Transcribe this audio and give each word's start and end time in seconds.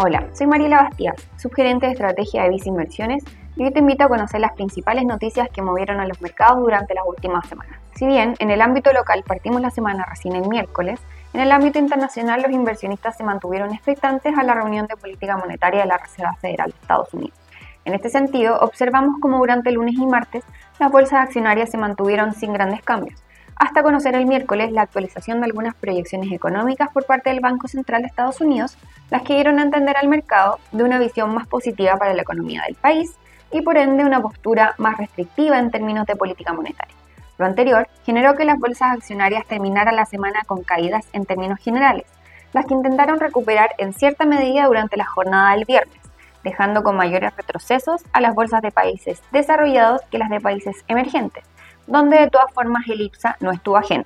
Hola, 0.00 0.28
soy 0.32 0.46
Mariela 0.46 0.82
Bastías, 0.82 1.16
subgerente 1.36 1.86
de 1.86 1.92
estrategia 1.92 2.44
de 2.44 2.50
Visa 2.50 2.68
Inversiones 2.68 3.24
y 3.56 3.64
hoy 3.64 3.72
te 3.72 3.80
invito 3.80 4.04
a 4.04 4.08
conocer 4.08 4.40
las 4.40 4.52
principales 4.52 5.04
noticias 5.04 5.48
que 5.52 5.60
movieron 5.60 5.98
a 5.98 6.06
los 6.06 6.22
mercados 6.22 6.60
durante 6.60 6.94
las 6.94 7.02
últimas 7.04 7.48
semanas. 7.48 7.80
Si 7.96 8.06
bien 8.06 8.36
en 8.38 8.52
el 8.52 8.60
ámbito 8.60 8.92
local 8.92 9.24
partimos 9.26 9.60
la 9.60 9.70
semana 9.70 10.06
recién 10.08 10.36
el 10.36 10.48
miércoles, 10.48 11.00
en 11.32 11.40
el 11.40 11.50
ámbito 11.50 11.80
internacional 11.80 12.42
los 12.42 12.52
inversionistas 12.52 13.16
se 13.16 13.24
mantuvieron 13.24 13.74
expectantes 13.74 14.38
a 14.38 14.44
la 14.44 14.54
reunión 14.54 14.86
de 14.86 14.94
política 14.94 15.36
monetaria 15.36 15.80
de 15.80 15.88
la 15.88 15.98
Reserva 15.98 16.34
Federal 16.34 16.70
de 16.70 16.76
Estados 16.80 17.12
Unidos. 17.12 17.36
En 17.84 17.92
este 17.92 18.08
sentido, 18.08 18.56
observamos 18.60 19.16
cómo 19.20 19.38
durante 19.38 19.72
lunes 19.72 19.96
y 19.96 20.06
martes 20.06 20.44
las 20.78 20.92
bolsas 20.92 21.26
accionarias 21.26 21.72
se 21.72 21.76
mantuvieron 21.76 22.34
sin 22.34 22.52
grandes 22.52 22.82
cambios, 22.82 23.20
hasta 23.56 23.82
conocer 23.82 24.14
el 24.14 24.26
miércoles 24.26 24.70
la 24.70 24.82
actualización 24.82 25.40
de 25.40 25.46
algunas 25.46 25.74
proyecciones 25.74 26.30
económicas 26.30 26.88
por 26.92 27.04
parte 27.04 27.30
del 27.30 27.40
Banco 27.40 27.66
Central 27.66 28.02
de 28.02 28.06
Estados 28.06 28.40
Unidos, 28.40 28.78
las 29.10 29.22
que 29.22 29.34
dieron 29.34 29.58
a 29.58 29.62
entender 29.62 29.96
al 29.96 30.08
mercado 30.08 30.58
de 30.72 30.84
una 30.84 30.98
visión 30.98 31.34
más 31.34 31.46
positiva 31.46 31.96
para 31.96 32.14
la 32.14 32.22
economía 32.22 32.62
del 32.66 32.74
país 32.74 33.14
y 33.50 33.62
por 33.62 33.78
ende 33.78 34.04
una 34.04 34.20
postura 34.20 34.74
más 34.78 34.96
restrictiva 34.98 35.58
en 35.58 35.70
términos 35.70 36.06
de 36.06 36.16
política 36.16 36.52
monetaria. 36.52 36.94
Lo 37.38 37.46
anterior 37.46 37.88
generó 38.04 38.34
que 38.34 38.44
las 38.44 38.58
bolsas 38.58 38.92
accionarias 38.92 39.46
terminaran 39.46 39.96
la 39.96 40.04
semana 40.04 40.42
con 40.46 40.62
caídas 40.62 41.06
en 41.12 41.24
términos 41.24 41.58
generales, 41.60 42.04
las 42.52 42.66
que 42.66 42.74
intentaron 42.74 43.20
recuperar 43.20 43.70
en 43.78 43.92
cierta 43.92 44.26
medida 44.26 44.66
durante 44.66 44.96
la 44.96 45.06
jornada 45.06 45.54
del 45.54 45.64
viernes, 45.64 45.98
dejando 46.42 46.82
con 46.82 46.96
mayores 46.96 47.34
retrocesos 47.36 48.02
a 48.12 48.20
las 48.20 48.34
bolsas 48.34 48.62
de 48.62 48.70
países 48.70 49.22
desarrollados 49.32 50.02
que 50.10 50.18
las 50.18 50.30
de 50.30 50.40
países 50.40 50.76
emergentes, 50.88 51.44
donde 51.86 52.18
de 52.18 52.30
todas 52.30 52.52
formas 52.52 52.86
el 52.88 53.00
IPSA 53.02 53.36
no 53.40 53.52
estuvo 53.52 53.76
ajeno, 53.76 54.04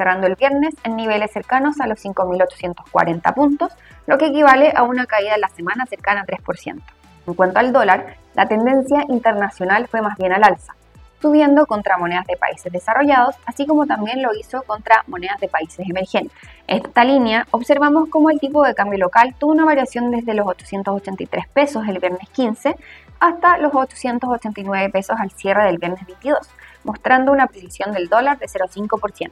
cerrando 0.00 0.26
el 0.26 0.34
viernes 0.34 0.74
en 0.82 0.96
niveles 0.96 1.30
cercanos 1.30 1.78
a 1.78 1.86
los 1.86 2.02
5.840 2.02 3.34
puntos, 3.34 3.70
lo 4.06 4.16
que 4.16 4.28
equivale 4.28 4.72
a 4.74 4.82
una 4.82 5.04
caída 5.04 5.34
de 5.34 5.40
la 5.40 5.50
semana 5.50 5.84
cercana 5.84 6.22
a 6.22 6.24
3%. 6.24 6.80
En 7.26 7.34
cuanto 7.34 7.58
al 7.58 7.70
dólar, 7.70 8.16
la 8.32 8.48
tendencia 8.48 9.04
internacional 9.10 9.88
fue 9.88 10.00
más 10.00 10.16
bien 10.16 10.32
al 10.32 10.42
alza, 10.42 10.74
subiendo 11.20 11.66
contra 11.66 11.98
monedas 11.98 12.26
de 12.26 12.38
países 12.38 12.72
desarrollados, 12.72 13.34
así 13.44 13.66
como 13.66 13.84
también 13.84 14.22
lo 14.22 14.30
hizo 14.34 14.62
contra 14.62 15.04
monedas 15.06 15.38
de 15.38 15.48
países 15.48 15.86
emergentes. 15.86 16.32
En 16.66 16.78
esta 16.78 17.04
línea, 17.04 17.46
observamos 17.50 18.08
cómo 18.08 18.30
el 18.30 18.40
tipo 18.40 18.64
de 18.64 18.74
cambio 18.74 18.98
local 18.98 19.34
tuvo 19.38 19.52
una 19.52 19.66
variación 19.66 20.10
desde 20.10 20.32
los 20.32 20.46
883 20.46 21.46
pesos 21.48 21.86
el 21.86 21.98
viernes 21.98 22.26
15 22.30 22.74
hasta 23.20 23.58
los 23.58 23.74
889 23.74 24.88
pesos 24.88 25.16
al 25.20 25.30
cierre 25.32 25.64
del 25.64 25.76
viernes 25.76 26.06
22, 26.06 26.38
mostrando 26.84 27.32
una 27.32 27.48
precisión 27.48 27.92
del 27.92 28.08
dólar 28.08 28.38
de 28.38 28.46
0,5%. 28.46 29.30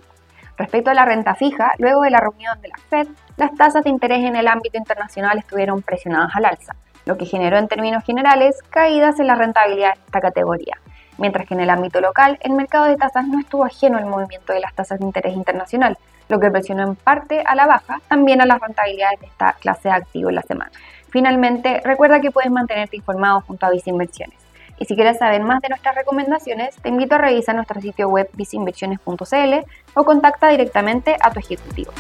Respecto 0.58 0.90
a 0.90 0.94
la 0.94 1.04
renta 1.04 1.34
fija, 1.34 1.72
luego 1.78 2.02
de 2.02 2.10
la 2.10 2.20
reunión 2.20 2.60
de 2.60 2.68
la 2.68 2.78
Fed, 2.90 3.08
las 3.36 3.54
tasas 3.54 3.84
de 3.84 3.90
interés 3.90 4.24
en 4.24 4.36
el 4.36 4.48
ámbito 4.48 4.76
internacional 4.76 5.38
estuvieron 5.38 5.82
presionadas 5.82 6.34
al 6.34 6.44
alza, 6.44 6.74
lo 7.06 7.16
que 7.16 7.24
generó 7.24 7.56
en 7.56 7.68
términos 7.68 8.04
generales 8.04 8.56
caídas 8.68 9.20
en 9.20 9.28
la 9.28 9.36
rentabilidad 9.36 9.94
de 9.94 10.00
esta 10.04 10.20
categoría 10.20 10.76
mientras 11.18 11.46
que 11.46 11.54
en 11.54 11.60
el 11.60 11.70
ámbito 11.70 12.00
local 12.00 12.38
el 12.40 12.52
mercado 12.52 12.86
de 12.86 12.96
tasas 12.96 13.26
no 13.26 13.38
estuvo 13.38 13.64
ajeno 13.64 13.98
al 13.98 14.06
movimiento 14.06 14.52
de 14.52 14.60
las 14.60 14.74
tasas 14.74 14.98
de 14.98 15.04
interés 15.04 15.34
internacional, 15.34 15.98
lo 16.28 16.40
que 16.40 16.50
presionó 16.50 16.84
en 16.84 16.94
parte 16.96 17.42
a 17.44 17.54
la 17.54 17.66
baja 17.66 18.00
también 18.08 18.40
a 18.40 18.46
las 18.46 18.60
rentabilidades 18.60 19.20
de 19.20 19.26
esta 19.26 19.52
clase 19.54 19.88
de 19.88 19.94
activo 19.94 20.30
en 20.30 20.36
la 20.36 20.42
semana. 20.42 20.70
Finalmente, 21.10 21.80
recuerda 21.84 22.20
que 22.20 22.30
puedes 22.30 22.50
mantenerte 22.50 22.96
informado 22.96 23.40
junto 23.40 23.66
a 23.66 23.70
Visa 23.70 23.90
Inversiones. 23.90 24.37
Y 24.78 24.84
si 24.84 24.94
quieres 24.94 25.18
saber 25.18 25.42
más 25.42 25.60
de 25.60 25.68
nuestras 25.68 25.94
recomendaciones, 25.94 26.76
te 26.76 26.88
invito 26.88 27.16
a 27.16 27.18
revisar 27.18 27.54
nuestro 27.54 27.80
sitio 27.80 28.08
web 28.08 28.28
visinversiones.cl 28.34 29.54
o 29.94 30.04
contacta 30.04 30.48
directamente 30.48 31.16
a 31.20 31.32
tu 31.32 31.40
ejecutivo. 31.40 31.92